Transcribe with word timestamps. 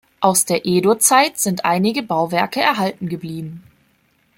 Aus 0.19 0.45
der 0.45 0.65
Edo-Zeit 0.65 1.37
sind 1.37 1.63
einige 1.63 2.01
Bauwerke 2.01 2.59
erhalten 2.59 3.07
geblieben. 3.07 3.61